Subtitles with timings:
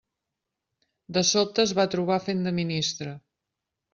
[1.17, 3.13] De sobte es va trobar fent de ministre.